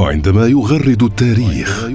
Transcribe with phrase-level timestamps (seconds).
[0.00, 1.86] وعندما يغرد التاريخ.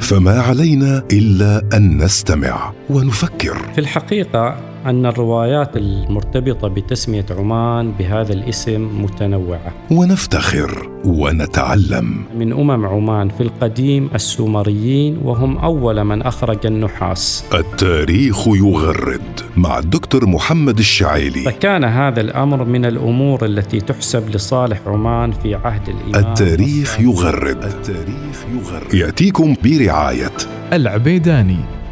[0.00, 3.56] فما علينا إلا أن نستمع ونفكر.
[3.74, 9.72] في الحقيقة أن الروايات المرتبطة بتسمية عمان بهذا الاسم متنوعة.
[9.90, 12.24] ونفتخر ونتعلم.
[12.38, 17.44] من أمم عمان في القديم السومريين وهم أول من أخرج النحاس.
[17.54, 21.42] التاريخ يغرد مع الدكتور محمد الشعيلي.
[21.42, 27.64] فكان هذا الأمر من الأمور التي تحسب لصالح عمان في عهد الإمام التاريخ يغرد.
[27.64, 28.94] التاريخ يغرد.
[28.94, 30.32] يأتيكم برعاية.
[30.72, 31.83] العبيداني.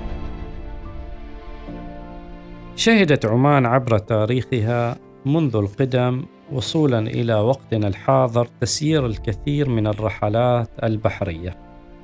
[2.76, 11.56] شهدت عمان عبر تاريخها منذ القدم وصولا إلى وقتنا الحاضر تسيير الكثير من الرحلات البحرية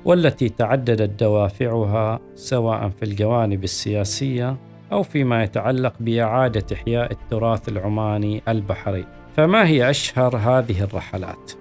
[0.05, 4.57] والتي تعددت دوافعها سواء في الجوانب السياسية
[4.91, 9.05] أو فيما يتعلق بإعادة إحياء التراث العماني البحري.
[9.37, 11.51] فما هي أشهر هذه الرحلات؟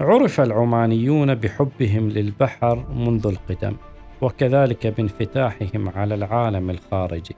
[0.00, 3.76] عرف العمانيون بحبهم للبحر منذ القدم.
[4.20, 7.36] وكذلك بانفتاحهم على العالم الخارجي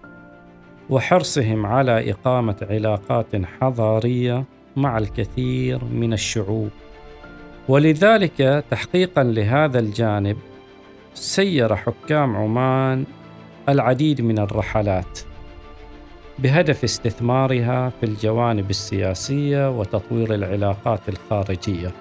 [0.90, 4.44] وحرصهم على إقامة علاقات حضارية
[4.76, 6.70] مع الكثير من الشعوب.
[7.68, 10.36] ولذلك تحقيقا لهذا الجانب
[11.14, 13.04] سير حكام عمان
[13.68, 15.18] العديد من الرحلات
[16.38, 21.92] بهدف استثمارها في الجوانب السياسية وتطوير العلاقات الخارجية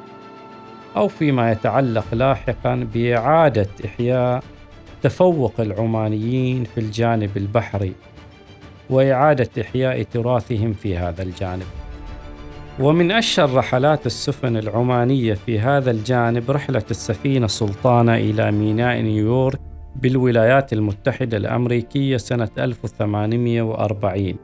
[0.96, 4.44] أو فيما يتعلق لاحقا بإعادة إحياء
[5.08, 7.94] تفوق العمانيين في الجانب البحري
[8.90, 11.66] وإعادة إحياء تراثهم في هذا الجانب.
[12.80, 19.60] ومن أشهر رحلات السفن العمانية في هذا الجانب رحلة السفينة سلطانة إلى ميناء نيويورك
[19.96, 24.36] بالولايات المتحدة الأمريكية سنة 1840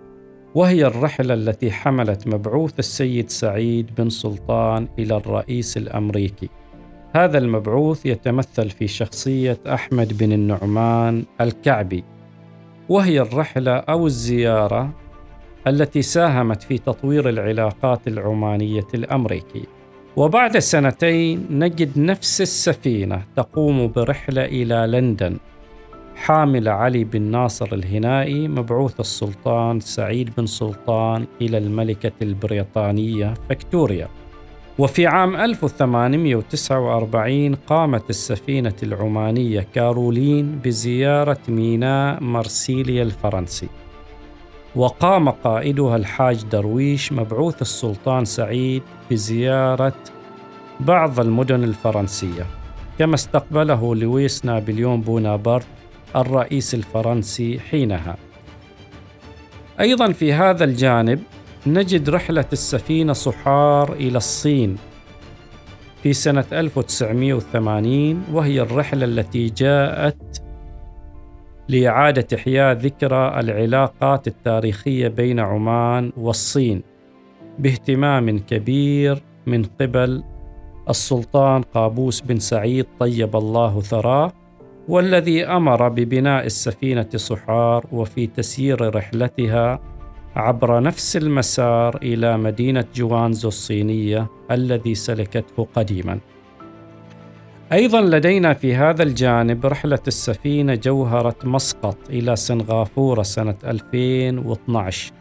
[0.56, 6.50] وهي الرحلة التي حملت مبعوث السيد سعيد بن سلطان إلى الرئيس الأمريكي.
[7.16, 12.04] هذا المبعوث يتمثل في شخصية أحمد بن النعمان الكعبي
[12.90, 14.90] وهي الرحلة أو الزيارة
[15.68, 19.66] التي ساهمت في تطوير العلاقات العمانية الامريكيه
[20.16, 25.38] وبعد سنتين نجد نفس السفينة تقوم برحلة إلى لندن.
[26.16, 34.08] حامل علي بن ناصر الهنائي مبعوث السلطان سعيد بن سلطان إلى الملكة البريطانية فكتوريا
[34.80, 43.68] وفي عام 1849 قامت السفينة العمانية كارولين بزيارة ميناء مرسيليا الفرنسي.
[44.76, 49.94] وقام قائدها الحاج درويش مبعوث السلطان سعيد بزيارة
[50.80, 52.46] بعض المدن الفرنسية
[53.00, 55.68] كما استقبله لويس نابليون بونابرت
[56.16, 58.18] الرئيس الفرنسي حينها.
[59.80, 61.24] أيضا في هذا الجانب
[61.68, 64.78] نجد رحلة السفينة صحار إلى الصين
[66.04, 70.44] في سنة 1980 وهي الرحلة التي جاءت
[71.68, 76.82] لإعادة إحياء ذكرى العلاقات التاريخية بين عمان والصين
[77.60, 80.24] باهتمام كبير من قبل
[80.90, 84.32] السلطان قابوس بن سعيد طيب الله ثراه
[84.88, 89.93] والذي أمر ببناء السفينة صحار وفي تسيير رحلتها
[90.36, 96.20] عبر نفس المسار إلى مدينة جوانزو الصينية الذي سلكته قديما.
[97.74, 105.14] أيضا لدينا في هذا الجانب رحلة السفينة جوهرة مسقط إلى سنغافورة سنة 2012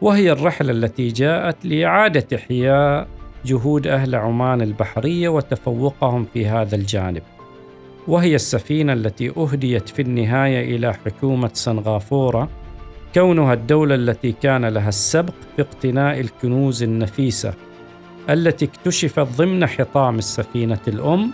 [0.00, 3.08] وهي الرحلة التي جاءت لإعادة إحياء
[3.44, 7.22] جهود أهل عمان البحرية وتفوقهم في هذا الجانب.
[8.08, 12.61] وهي السفينة التي أهديت في النهاية إلى حكومة سنغافورة
[13.14, 17.54] كونها الدولة التي كان لها السبق في اقتناء الكنوز النفيسة
[18.30, 21.32] التي اكتشفت ضمن حطام السفينة الأم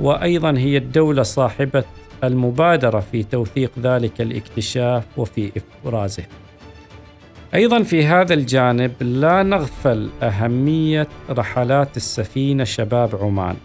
[0.00, 1.84] وأيضا هي الدولة صاحبة
[2.24, 6.24] المبادرة في توثيق ذلك الاكتشاف وفي إفرازه.
[7.54, 13.56] أيضا في هذا الجانب لا نغفل أهمية رحلات السفينة شباب عمان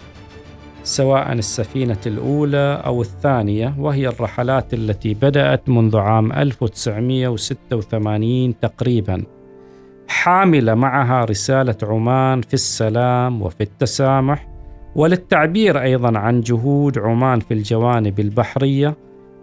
[0.84, 9.24] سواء السفينة الأولى أو الثانية وهي الرحلات التي بدأت منذ عام 1986 تقريبا.
[10.08, 14.48] حاملة معها رسالة عمان في السلام وفي التسامح
[14.96, 18.98] وللتعبير أيضا عن جهود عمان في الجوانب البحرية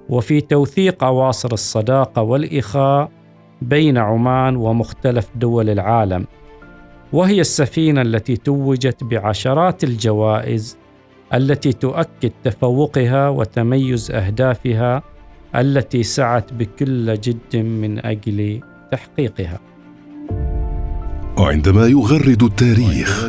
[0.08, 3.10] وفي توثيق أواصر الصداقة والإخاء
[3.62, 6.26] بين عمان ومختلف دول العالم.
[7.12, 10.78] وهي السفينة التي توجت بعشرات الجوائز
[11.34, 15.02] التي تؤكد تفوقها وتميز أهدافها
[15.54, 18.60] التي سعت بكل جد من أجل
[18.92, 19.60] تحقيقها.
[21.38, 23.26] وعندما يغرد التاريخ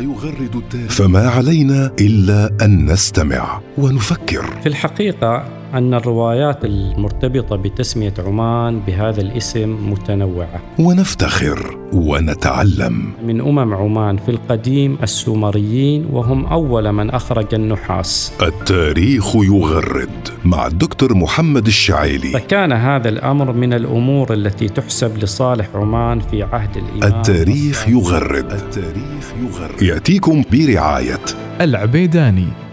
[0.88, 4.60] فما علينا إلا أن نستمع ونفكر.
[4.60, 10.60] في الحقيقة أن الروايات المرتبطة بتسمية عمان بهذا الاسم متنوعة.
[10.78, 13.12] ونفتخر ونتعلم.
[13.26, 18.32] من أمم عمان في القديم السومريين وهم أول من أخرج النحاس.
[18.42, 22.28] التاريخ يغرد مع الدكتور محمد الشعيلي.
[22.28, 28.52] فكان هذا الأمر من الأمور التي تحسب لصالح عمان في عهد الإمام التاريخ يغرد.
[28.52, 29.82] التاريخ يغرد.
[29.82, 31.20] يأتيكم برعاية.
[31.60, 32.67] العبيداني